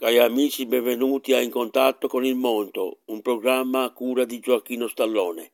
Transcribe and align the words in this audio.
Cari 0.00 0.18
amici, 0.18 0.64
benvenuti 0.64 1.32
a 1.32 1.40
In 1.40 1.50
Contatto 1.50 2.06
con 2.06 2.24
il 2.24 2.36
Mondo, 2.36 2.98
un 3.06 3.20
programma 3.20 3.82
a 3.82 3.90
cura 3.90 4.24
di 4.24 4.38
Gioacchino 4.38 4.86
Stallone. 4.86 5.50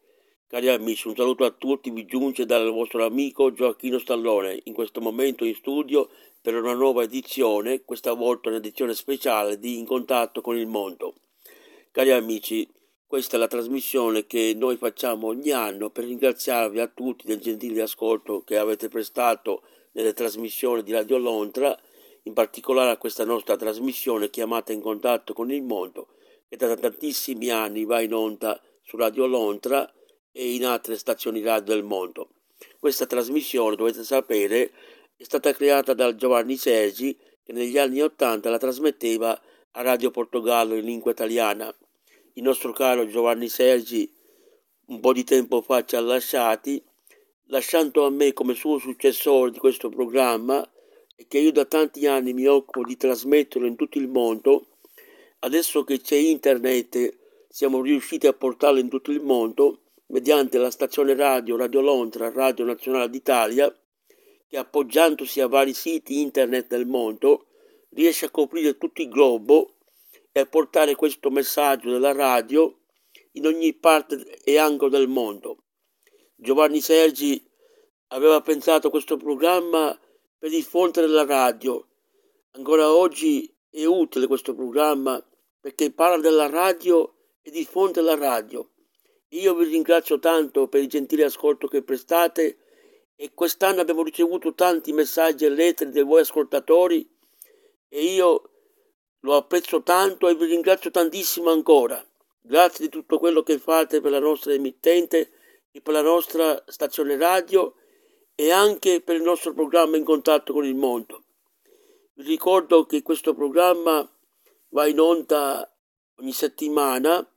Cari 0.47 0.69
amici, 0.69 1.09
un 1.09 1.17
saluto 1.17 1.45
a 1.45 1.51
tutti 1.51 1.89
vi 1.89 2.05
giunge 2.05 2.45
dal 2.45 2.71
vostro 2.71 3.07
amico 3.07 3.55
Gioacchino 3.55 3.99
Stallone, 3.99 4.61
in 4.65 4.75
questo 4.75 5.01
momento 5.01 5.47
in 5.47 5.55
studio 5.55 6.11
per 6.43 6.57
una 6.57 6.75
nuova 6.75 7.05
edizione, 7.05 7.85
questa 7.87 8.13
volta 8.13 8.51
un'edizione 8.51 8.93
speciale 8.93 9.59
di 9.59 9.79
In 9.79 9.87
Contatto 9.87 10.43
con 10.43 10.59
il 10.59 10.67
Mondo. 10.67 11.15
Cari 11.91 12.11
amici, 12.11 12.69
questa 13.07 13.37
è 13.37 13.39
la 13.39 13.49
trasmissione 13.49 14.27
che 14.27 14.53
noi 14.55 14.77
facciamo 14.77 15.29
ogni 15.29 15.53
anno 15.53 15.89
per 15.89 16.05
ringraziarvi 16.05 16.81
a 16.81 16.87
tutti 16.89 17.27
del 17.27 17.41
gentile 17.41 17.81
ascolto 17.81 18.43
che 18.45 18.59
avete 18.59 18.91
prestato 18.91 19.63
nelle 19.93 20.13
trasmissioni 20.13 20.83
di 20.83 20.93
Radio 20.93 21.17
Lontra 21.17 21.75
in 22.25 22.33
particolare 22.33 22.91
a 22.91 22.97
questa 22.97 23.25
nostra 23.25 23.57
trasmissione 23.57 24.31
chiamata 24.31 24.73
in 24.73 24.81
contatto 24.81 25.33
con 25.33 25.51
il 25.51 25.63
mondo, 25.63 26.09
che 26.49 26.57
da 26.57 26.75
tantissimi 26.77 27.51
anni 27.51 27.85
va 27.85 28.01
in 28.01 28.13
onda 28.13 28.61
su 28.83 28.97
Radio 28.97 29.27
Lontra 29.27 29.91
e 30.33 30.55
in 30.55 30.65
altre 30.65 30.97
stazioni 30.97 31.43
radio 31.43 31.75
del 31.75 31.85
mondo. 31.85 32.31
Questa 32.79 33.07
trasmissione, 33.07 33.77
dovete 33.77 34.05
sapere, 34.05 34.73
è 35.17 35.23
stata 35.23 35.53
creata 35.53 35.95
dal 35.95 36.17
Giovanni 36.17 36.57
Sergi 36.57 37.17
che 37.43 37.53
negli 37.53 37.79
anni 37.79 38.01
Ottanta 38.01 38.51
la 38.51 38.59
trasmetteva 38.59 39.41
a 39.73 39.83
Radio 39.83 40.11
Portogallo 40.11 40.75
in 40.75 40.85
lingua 40.85 41.11
italiana. 41.11 41.75
Il 42.35 42.43
nostro 42.43 42.73
caro 42.73 43.07
Giovanni 43.07 43.49
Sergi 43.49 44.11
un 44.87 45.01
po' 45.01 45.13
di 45.13 45.25
tempo 45.25 45.63
fa 45.63 45.85
ci 45.85 45.97
ha 45.97 46.01
lasciati, 46.01 46.83
lasciando 47.47 48.05
a 48.05 48.11
me 48.11 48.33
come 48.33 48.55
suo 48.55 48.79
successore 48.79 49.51
di 49.51 49.59
questo 49.59 49.89
programma 49.89 50.67
e 51.17 51.27
che 51.29 51.39
io 51.39 51.53
da 51.53 51.65
tanti 51.65 52.07
anni 52.07 52.33
mi 52.33 52.47
occupo 52.47 52.85
di 52.85 52.97
trasmetterlo 52.97 53.67
in 53.67 53.77
tutto 53.77 53.99
il 53.99 54.09
mondo, 54.09 54.79
adesso 55.41 55.85
che 55.85 56.01
c'è 56.01 56.17
internet 56.17 57.23
siamo 57.49 57.81
riusciti 57.81 58.27
a 58.27 58.33
portarlo 58.33 58.81
in 58.81 58.89
tutto 58.89 59.13
il 59.13 59.21
mondo 59.21 59.83
mediante 60.07 60.59
la 60.59 60.71
stazione 60.71 61.15
radio 61.15 61.57
Radio 61.57 61.81
Londra, 61.81 62.31
Radio 62.31 62.65
Nazionale 62.65 63.09
d'Italia, 63.09 63.75
che 64.47 64.57
appoggiandosi 64.57 65.41
a 65.41 65.47
vari 65.47 65.73
siti 65.73 66.21
internet 66.21 66.69
del 66.69 66.87
mondo 66.87 67.47
riesce 67.91 68.27
a 68.27 68.31
coprire 68.31 68.77
tutto 68.77 69.03
il 69.03 69.09
globo 69.09 69.77
e 70.33 70.41
a 70.41 70.47
portare 70.47 70.95
questo 70.95 71.31
messaggio 71.31 71.91
della 71.91 72.13
radio 72.13 72.81
in 73.33 73.47
ogni 73.47 73.73
parte 73.75 74.41
e 74.43 74.59
angolo 74.59 74.91
del 74.91 75.09
mondo. 75.09 75.59
Giovanni 76.35 76.81
Sergi 76.81 77.43
aveva 78.09 78.41
pensato 78.41 78.91
questo 78.91 79.17
programma 79.17 79.99
per 80.39 80.51
diffondere 80.51 81.07
la 81.07 81.25
radio. 81.25 81.87
Ancora 82.53 82.93
oggi 82.93 83.53
è 83.71 83.85
utile 83.85 84.27
questo 84.27 84.55
programma 84.55 85.23
perché 85.61 85.91
parla 85.91 86.19
della 86.19 86.49
radio 86.49 87.15
e 87.43 87.51
diffonde 87.51 88.01
la 88.01 88.15
radio. 88.15 88.71
Io 89.31 89.55
vi 89.55 89.65
ringrazio 89.65 90.19
tanto 90.19 90.69
per 90.69 90.81
il 90.81 90.89
gentile 90.89 91.25
ascolto 91.25 91.67
che 91.67 91.83
prestate 91.83 92.59
e 93.17 93.33
quest'anno 93.35 93.81
abbiamo 93.81 94.03
ricevuto 94.03 94.55
tanti 94.55 94.93
messaggi 94.93 95.45
e 95.45 95.49
lettere 95.49 95.91
dei 95.91 96.03
voi 96.03 96.21
ascoltatori 96.21 97.09
e 97.89 98.05
io 98.05 98.51
lo 99.21 99.37
apprezzo 99.37 99.83
tanto 99.83 100.29
e 100.29 100.35
vi 100.35 100.47
ringrazio 100.47 100.91
tantissimo 100.91 101.51
ancora. 101.51 102.05
Grazie 102.41 102.85
di 102.85 102.91
tutto 102.91 103.19
quello 103.19 103.43
che 103.43 103.59
fate 103.59 104.01
per 104.01 104.11
la 104.11 104.19
nostra 104.19 104.53
emittente 104.53 105.31
e 105.71 105.81
per 105.81 105.95
la 105.95 106.03
nostra 106.03 106.63
stazione 106.67 107.17
radio 107.17 107.75
e 108.37 108.51
anche 108.51 109.01
per 109.01 109.17
il 109.17 109.23
nostro 109.23 109.53
programma 109.53 109.97
in 109.97 110.05
contatto 110.05 110.53
con 110.53 110.65
il 110.65 110.75
mondo. 110.75 111.25
Vi 112.15 112.25
ricordo 112.25 112.85
che 112.85 113.03
questo 113.03 113.35
programma 113.35 114.09
va 114.71 114.87
in 114.87 114.99
onda 114.99 115.69
ogni 116.17 116.33
settimana 116.33 117.29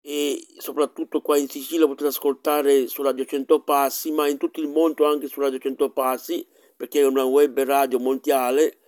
e 0.00 0.44
soprattutto 0.58 1.20
qua 1.20 1.36
in 1.36 1.48
Sicilia 1.48 1.86
potete 1.86 2.08
ascoltare 2.08 2.88
su 2.88 3.02
Radio 3.02 3.24
100 3.24 3.62
Passi, 3.62 4.10
ma 4.10 4.28
in 4.28 4.38
tutto 4.38 4.60
il 4.60 4.68
mondo 4.68 5.06
anche 5.06 5.28
su 5.28 5.40
Radio 5.40 5.58
100 5.58 5.90
Passi, 5.90 6.46
perché 6.76 7.00
è 7.00 7.06
una 7.06 7.24
web 7.24 7.60
radio 7.62 8.00
mondiale 8.00 8.78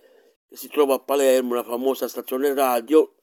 che 0.47 0.57
si 0.57 0.67
trova 0.67 0.95
a 0.95 0.99
Palermo, 0.99 1.51
una 1.51 1.63
famosa 1.63 2.07
stazione 2.07 2.53
radio 2.53 3.13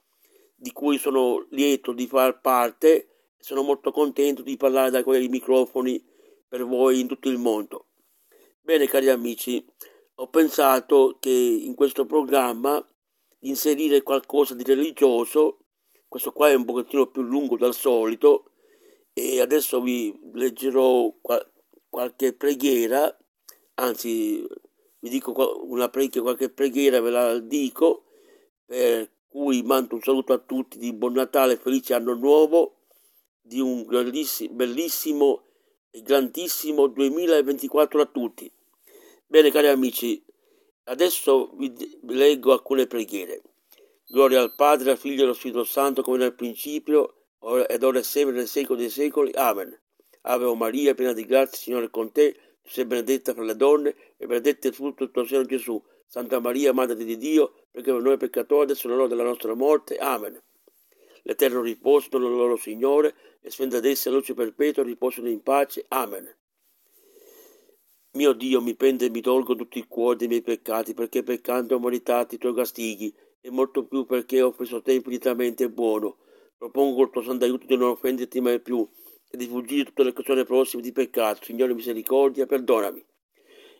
di 0.55 0.73
cui 0.73 0.97
sono 0.97 1.47
lieto 1.51 1.93
di 1.93 2.07
far 2.07 2.41
parte 2.41 2.89
e 2.89 3.09
sono 3.39 3.63
molto 3.63 3.91
contento 3.91 4.43
di 4.43 4.57
parlare 4.57 4.91
da 4.91 5.03
quei 5.03 5.29
microfoni 5.29 6.03
per 6.49 6.65
voi 6.65 7.01
in 7.01 7.09
tutto 7.09 7.29
il 7.29 7.39
mondo. 7.39 7.89
Bene 8.65 8.87
cari 8.87 9.09
amici, 9.09 9.65
ho 10.15 10.29
pensato 10.29 11.17
che 11.19 11.31
in 11.31 11.75
questo 11.75 12.07
programma 12.07 12.81
inserire 13.41 14.05
qualcosa 14.05 14.55
di 14.55 14.63
religioso, 14.63 15.65
questo 16.07 16.31
qua 16.31 16.49
è 16.49 16.55
un 16.55 16.65
pochettino 16.65 17.09
più 17.09 17.23
lungo 17.23 17.57
dal 17.57 17.75
solito 17.75 18.53
e 19.15 19.41
adesso 19.41 19.81
vi 19.81 20.17
leggerò 20.35 21.13
qual- 21.21 21.45
qualche 21.89 22.35
preghiera, 22.35 23.13
anzi 23.75 24.47
vi 25.01 25.09
dico 25.09 25.65
una 25.65 25.89
preghiera, 25.89 26.23
qualche 26.23 26.49
preghiera 26.49 27.01
ve 27.01 27.11
la 27.11 27.39
dico, 27.41 28.05
per 28.65 29.11
cui 29.27 29.61
mando 29.65 29.97
un 29.97 30.03
saluto 30.03 30.35
a 30.35 30.39
tutti 30.39 30.79
di 30.79 30.93
buon 30.93 31.15
Natale, 31.15 31.57
felice 31.57 31.95
anno 31.95 32.15
nuovo, 32.15 32.77
di 33.41 33.59
un 33.59 33.85
bellissimo 34.53 35.47
e 35.95 36.01
grandissimo 36.01 36.87
2024 36.87 38.01
a 38.01 38.07
tutti. 38.07 38.51
Bene 39.27 39.51
cari 39.51 39.69
amici, 39.69 40.25
adesso 40.85 41.51
vi 41.57 41.71
leggo 42.07 42.53
alcune 42.53 42.87
preghiere. 42.87 43.43
Gloria 44.07 44.41
al 44.41 44.55
Padre, 44.55 44.93
al 44.93 44.99
Figlio 44.99 45.21
e 45.21 45.25
allo 45.25 45.35
Spirito 45.35 45.65
Santo, 45.65 46.03
come 46.03 46.17
nel 46.17 46.35
principio, 46.35 47.27
ed 47.69 47.83
ora 47.83 47.99
e 47.99 48.03
sempre, 48.03 48.35
nel 48.35 48.49
secolo 48.49 48.79
dei 48.79 48.89
secoli. 48.89 49.33
Amen. 49.35 49.79
Ave 50.23 50.55
Maria, 50.55 50.95
piena 50.95 51.13
di 51.13 51.27
grazia, 51.27 51.59
Signore 51.59 51.87
è 51.87 51.91
con 51.91 52.11
te, 52.11 52.33
tu 52.63 52.71
sei 52.71 52.87
benedetta 52.87 53.35
fra 53.35 53.43
le 53.43 53.57
donne, 53.57 53.95
e 54.17 54.27
benedetto 54.27 54.69
il 54.69 54.75
frutto 54.75 55.05
del 55.05 55.13
tuo 55.13 55.25
seno 55.27 55.45
Gesù. 55.45 55.83
Santa 56.07 56.41
Maria, 56.41 56.73
Madre 56.73 57.05
di 57.05 57.17
Dio, 57.17 57.55
perché 57.71 57.93
per 57.93 58.01
noi 58.01 58.17
peccatori, 58.17 58.65
adesso 58.65 58.87
è 58.87 58.91
l'ora 58.91 59.09
della 59.09 59.25
nostra 59.25 59.55
morte. 59.55 59.97
Amen. 59.97 60.41
L'eterno 61.23 61.61
riposo 61.61 62.09
del 62.11 62.23
loro 62.23 62.57
Signore, 62.57 63.15
e 63.41 63.51
sfenda 63.51 63.81
d'esse 63.81 64.11
la 64.11 64.17
luce 64.17 64.35
perpetua, 64.35 64.83
riposano 64.83 65.29
in 65.29 65.43
pace. 65.43 65.85
Amen. 65.89 66.37
Mio 68.13 68.33
Dio, 68.33 68.61
mi 68.61 68.75
pende 68.75 69.07
e 69.07 69.11
mi 69.11 69.21
tolgo 69.21 69.55
tutti 69.55 69.79
i 69.79 69.87
cuori 69.87 70.19
dei 70.19 70.29
miei 70.29 70.43
peccati, 70.43 70.95
perché 70.95 71.23
peccando 71.23 71.77
ho 71.77 71.81
meritato 71.81 72.35
i 72.35 72.39
tuoi 72.39 72.55
castighi, 72.55 73.15
e 73.41 73.51
molto 73.51 73.87
più 73.87 74.05
perché 74.05 74.43
ho 74.43 74.49
offeso 74.49 74.83
te 74.83 74.93
infinitamente 74.93 75.69
buono. 75.71 76.19
Propongo 76.57 77.03
il 77.03 77.11
tuo 77.11 77.23
santo 77.23 77.45
aiuto 77.45 77.67
di 77.67 77.77
non 77.77 77.91
offenderti 77.91 78.41
mai 78.41 78.61
più, 78.61 78.89
e 79.31 79.37
di 79.37 79.47
fuggire 79.47 79.85
tutte 79.85 80.03
le 80.03 80.11
occasioni 80.11 80.45
prossime 80.45 80.83
di 80.83 80.93
peccato. 80.93 81.45
Signore 81.45 81.75
misericordia, 81.75 82.47
perdonami. 82.47 83.05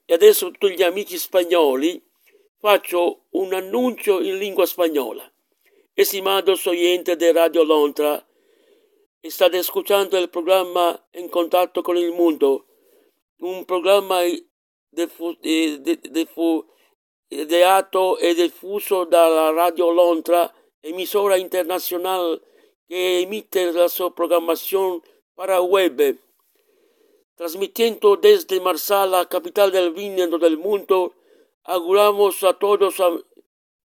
E 0.05 0.15
adesso 0.15 0.51
tutti 0.51 0.75
gli 0.75 0.83
amici 0.83 1.19
spagnoli 1.19 2.03
faccio 2.59 3.27
un 3.31 3.53
annuncio 3.53 4.21
in 4.21 4.39
lingua 4.39 4.67
spagnola. 4.67 5.32
Estimados 5.95 6.67
oyentes 6.67 7.19
de 7.19 7.35
Radio 7.35 7.65
Lontra, 7.65 8.27
State 9.23 9.59
ascoltando 9.59 10.17
il 10.17 10.31
programma 10.31 10.99
In 11.13 11.29
contatto 11.29 11.83
con 11.83 11.99
il 11.99 12.13
mondo, 12.13 12.65
un 13.41 13.67
programma 13.67 14.23
ideato 17.29 18.17
e 18.17 18.35
diffuso 18.35 19.05
dalla 19.05 19.51
Radio 19.51 19.91
Lontra, 19.91 20.51
emisora 20.81 21.37
internazionale 21.37 22.41
che 22.87 23.19
emite 23.19 23.71
la 23.71 23.89
sua 23.89 24.11
programmazione 24.11 25.03
para 25.35 25.61
web, 25.61 26.17
transmitiendo 27.35 28.17
desde 28.17 28.59
Marsala, 28.61 29.27
capital 29.27 29.71
del 29.71 29.93
vino 29.93 30.39
del 30.39 30.57
mundo. 30.57 31.13
Auguramos 31.65 32.43
a 32.45 32.55
todos, 32.55 32.99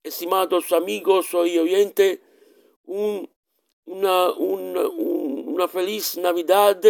estimados 0.04 0.72
amigos 0.72 1.28
y 1.34 1.58
oyentes, 1.58 2.20
un, 2.86 3.30
una, 3.86 4.32
una, 4.32 4.88
una 4.88 5.68
feliz 5.68 6.18
Navidad 6.18 6.82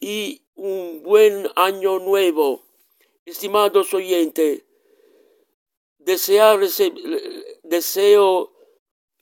y 0.00 0.42
un 0.54 1.02
buen 1.02 1.48
año 1.56 1.98
nuevo. 1.98 2.62
Estimados 3.24 3.92
oyentes, 3.92 4.62
desear, 5.98 6.60
deseo, 7.64 8.52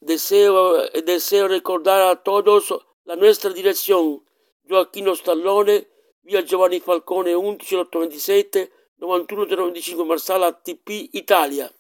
deseo, 0.01 0.91
deseo 1.05 1.49
recordar 1.49 2.03
a 2.03 2.23
todos 2.23 2.75
la 3.05 3.17
nuestra 3.17 3.51
dirección. 3.51 4.23
Joaquino 4.69 5.13
Stallone, 5.13 5.87
via 6.23 6.43
Giovanni 6.43 6.81
Falcone 6.81 7.35
11 7.35 7.77
827 7.77 8.73
91 8.99 9.47
025 9.47 10.05
Marsala 10.05 10.53
TP 10.53 11.11
Italia. 11.13 11.71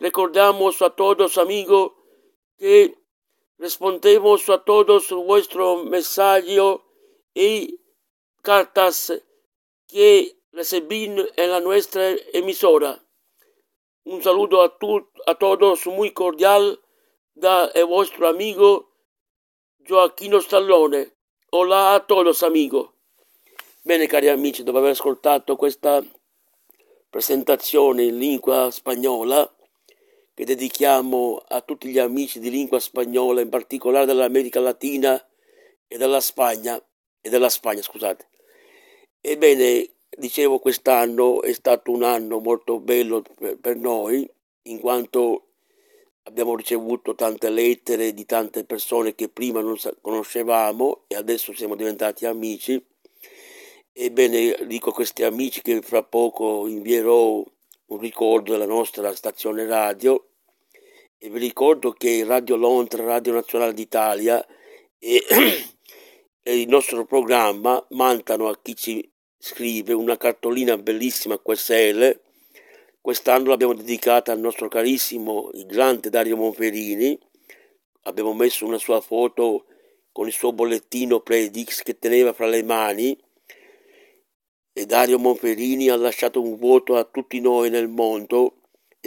Recordamos 0.00 0.80
a 0.80 0.90
todos 0.90 1.38
amigos 1.38 1.92
que 2.56 2.96
respondemos 3.58 4.48
a 4.48 4.62
todos 4.62 5.10
vuestro 5.10 5.84
mensaje 5.84 6.56
y 7.34 7.80
cartas 8.42 9.12
que 9.88 10.38
recibí 10.52 11.04
en 11.04 11.50
la 11.50 11.60
nuestra 11.60 12.10
emisora. 12.32 13.04
Un 14.04 14.22
saludo 14.22 14.62
a, 14.62 14.78
tu, 14.78 15.10
a 15.26 15.34
todos 15.34 15.86
muy 15.86 16.12
cordial 16.12 16.80
da 17.34 17.66
el 17.74 17.86
vostro 17.86 18.28
amigo 18.28 18.94
Gioacchino 19.84 20.38
Stallone. 20.38 21.12
Hola 21.50 21.96
a 21.96 22.06
todos 22.06 22.44
amigo. 22.44 22.94
Bene 23.82 24.06
cari 24.06 24.28
amici, 24.28 24.62
dopo 24.62 24.78
aver 24.78 24.92
ascoltato 24.92 25.56
questa 25.56 26.02
presentazione 27.10 28.04
in 28.04 28.18
lingua 28.18 28.70
spagnola 28.70 29.57
che 30.38 30.44
dedichiamo 30.44 31.42
a 31.48 31.62
tutti 31.62 31.88
gli 31.88 31.98
amici 31.98 32.38
di 32.38 32.48
lingua 32.48 32.78
spagnola, 32.78 33.40
in 33.40 33.48
particolare 33.48 34.06
dell'America 34.06 34.60
Latina 34.60 35.20
e 35.88 35.98
della 35.98 36.20
Spagna, 36.20 36.80
e 37.20 37.28
della 37.28 37.48
Spagna, 37.48 37.82
scusate. 37.82 38.28
Ebbene, 39.20 39.90
dicevo, 40.16 40.60
quest'anno 40.60 41.42
è 41.42 41.52
stato 41.52 41.90
un 41.90 42.04
anno 42.04 42.38
molto 42.38 42.78
bello 42.78 43.24
per 43.60 43.74
noi, 43.78 44.30
in 44.66 44.78
quanto 44.78 45.46
abbiamo 46.22 46.54
ricevuto 46.54 47.16
tante 47.16 47.50
lettere 47.50 48.14
di 48.14 48.24
tante 48.24 48.62
persone 48.62 49.16
che 49.16 49.28
prima 49.28 49.60
non 49.60 49.76
conoscevamo 50.00 51.02
e 51.08 51.16
adesso 51.16 51.52
siamo 51.52 51.74
diventati 51.74 52.26
amici. 52.26 52.80
Ebbene, 53.92 54.56
dico 54.68 54.90
a 54.90 54.94
questi 54.94 55.24
amici 55.24 55.62
che 55.62 55.82
fra 55.82 56.04
poco 56.04 56.68
invierò 56.68 57.44
un 57.86 57.98
ricordo 57.98 58.52
della 58.52 58.66
nostra 58.66 59.12
stazione 59.16 59.66
radio 59.66 60.27
e 61.20 61.30
vi 61.30 61.38
ricordo 61.40 61.90
che 61.90 62.24
Radio 62.24 62.54
Londra, 62.54 63.02
Radio 63.02 63.32
Nazionale 63.32 63.74
d'Italia 63.74 64.44
e, 64.98 65.20
e 66.42 66.60
il 66.60 66.68
nostro 66.68 67.04
programma 67.04 67.84
mandano 67.90 68.48
a 68.48 68.56
chi 68.62 68.76
ci 68.76 69.12
scrive 69.36 69.92
una 69.92 70.16
cartolina 70.16 70.78
bellissima 70.78 71.40
QSL. 71.40 72.20
Quest'anno 73.00 73.48
l'abbiamo 73.48 73.74
dedicata 73.74 74.30
al 74.30 74.38
nostro 74.38 74.68
carissimo, 74.68 75.50
il 75.54 75.66
grande 75.66 76.08
Dario 76.08 76.36
Monferini. 76.36 77.18
Abbiamo 78.02 78.32
messo 78.32 78.64
una 78.64 78.78
sua 78.78 79.00
foto 79.00 79.64
con 80.12 80.28
il 80.28 80.32
suo 80.32 80.52
bollettino 80.52 81.20
Predix 81.20 81.82
che 81.82 81.98
teneva 81.98 82.32
fra 82.32 82.46
le 82.46 82.62
mani. 82.62 83.18
E 84.72 84.86
Dario 84.86 85.18
Monferini 85.18 85.88
ha 85.88 85.96
lasciato 85.96 86.40
un 86.40 86.56
voto 86.56 86.94
a 86.94 87.02
tutti 87.02 87.40
noi 87.40 87.70
nel 87.70 87.88
mondo, 87.88 88.57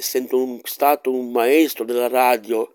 essendo 0.01 0.43
un, 0.43 0.59
stato 0.63 1.11
un 1.11 1.31
maestro 1.31 1.85
della 1.85 2.07
radio 2.07 2.73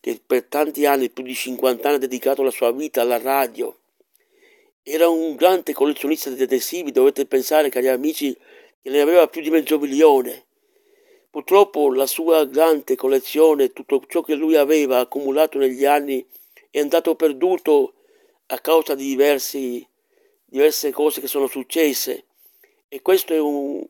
che 0.00 0.20
per 0.24 0.44
tanti 0.44 0.84
anni, 0.84 1.08
più 1.08 1.24
di 1.24 1.34
50 1.34 1.86
anni, 1.86 1.96
ha 1.96 2.00
dedicato 2.00 2.42
la 2.42 2.50
sua 2.50 2.70
vita 2.72 3.00
alla 3.00 3.18
radio 3.18 3.74
era 4.86 5.08
un 5.08 5.34
grande 5.34 5.72
collezionista 5.72 6.28
di 6.28 6.42
adesivi, 6.42 6.92
dovete 6.92 7.24
pensare, 7.24 7.70
cari 7.70 7.88
amici, 7.88 8.36
che 8.82 8.90
ne 8.90 9.00
aveva 9.00 9.26
più 9.28 9.40
di 9.40 9.48
mezzo 9.48 9.78
milione. 9.78 10.44
Purtroppo 11.30 11.90
la 11.92 12.06
sua 12.06 12.44
grande 12.44 12.94
collezione, 12.94 13.72
tutto 13.72 14.02
ciò 14.06 14.20
che 14.20 14.34
lui 14.34 14.56
aveva 14.56 14.98
accumulato 14.98 15.56
negli 15.56 15.86
anni, 15.86 16.24
è 16.70 16.80
andato 16.80 17.14
perduto 17.14 17.94
a 18.48 18.58
causa 18.58 18.94
di 18.94 19.06
diversi, 19.06 19.84
diverse 20.44 20.92
cose 20.92 21.22
che 21.22 21.28
sono 21.28 21.46
successe. 21.46 22.24
E 22.88 23.00
questo 23.00 23.32
è 23.32 23.40
un, 23.40 23.82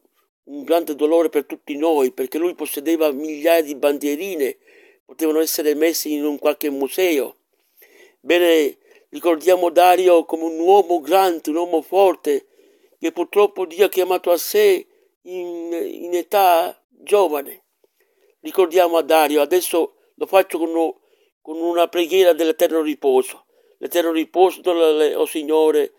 un 0.45 0.63
grande 0.65 0.95
dolore 0.95 1.29
per 1.29 1.45
tutti 1.45 1.77
noi, 1.77 2.13
perché 2.13 2.39
lui 2.39 2.55
possedeva 2.55 3.11
migliaia 3.13 3.63
di 3.63 3.75
bandierine, 3.75 4.57
potevano 5.05 5.41
essere 5.41 5.75
messe 5.75 6.09
in 6.09 6.25
un 6.25 6.39
qualche 6.39 6.71
museo. 6.71 7.37
Bene, 8.21 8.79
Ricordiamo 9.15 9.71
Dario 9.71 10.25
come 10.25 10.43
un 10.43 10.59
uomo 10.59 11.01
grande, 11.01 11.51
un 11.51 11.55
uomo 11.55 11.83
forte, 11.83 12.49
che 12.99 13.13
purtroppo 13.13 13.65
Dio 13.65 13.85
ha 13.85 13.89
chiamato 13.89 14.33
a 14.33 14.37
sé 14.37 14.89
in, 15.23 15.73
in 15.73 16.15
età 16.15 16.77
giovane. 16.89 17.63
Ricordiamo 18.41 18.97
a 18.97 19.03
Dario, 19.03 19.41
adesso 19.41 19.95
lo 20.17 20.27
faccio 20.27 20.59
con, 20.59 20.73
con 21.41 21.61
una 21.61 21.87
preghiera 21.87 22.33
dell'eterno 22.33 22.81
riposo. 22.81 23.47
L'eterno 23.79 24.11
riposo, 24.11 24.61
o 24.69 25.21
oh 25.21 25.27
Signore, 25.27 25.93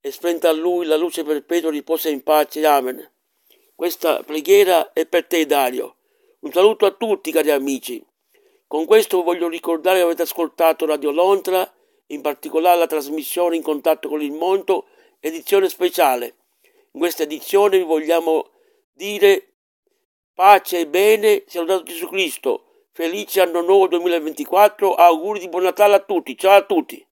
e 0.00 0.10
spenta 0.10 0.48
a 0.48 0.52
Lui 0.52 0.86
la 0.86 0.96
luce 0.96 1.22
perpetua, 1.22 1.68
riposa 1.68 2.08
in 2.08 2.22
pace. 2.22 2.64
Amen. 2.64 3.12
Questa 3.76 4.22
preghiera 4.22 4.94
è 4.94 5.04
per 5.04 5.26
te, 5.26 5.44
Dario. 5.44 5.96
Un 6.40 6.50
saluto 6.50 6.86
a 6.86 6.92
tutti, 6.92 7.30
cari 7.30 7.50
amici. 7.50 8.02
Con 8.66 8.86
questo 8.86 9.22
voglio 9.22 9.48
ricordare 9.48 9.98
che 9.98 10.04
avete 10.04 10.22
ascoltato 10.22 10.86
Radio 10.86 11.10
Lontra 11.10 11.70
in 12.06 12.22
particolare 12.22 12.78
la 12.78 12.86
trasmissione 12.86 13.54
in 13.54 13.60
contatto 13.60 14.08
con 14.08 14.22
il 14.22 14.32
mondo, 14.32 14.86
edizione 15.20 15.68
speciale. 15.68 16.36
In 16.92 17.00
questa 17.00 17.24
edizione 17.24 17.76
vi 17.76 17.84
vogliamo 17.84 18.48
dire 18.94 19.56
pace 20.32 20.80
e 20.80 20.86
bene, 20.86 21.44
sia 21.46 21.60
lodato 21.60 21.82
Gesù 21.82 22.08
Cristo. 22.08 22.86
Felice 22.92 23.42
anno 23.42 23.60
nuovo 23.60 23.88
2024, 23.88 24.94
auguri 24.94 25.38
di 25.38 25.50
buon 25.50 25.64
Natale 25.64 25.96
a 25.96 26.00
tutti, 26.00 26.34
ciao 26.38 26.56
a 26.56 26.64
tutti. 26.64 27.06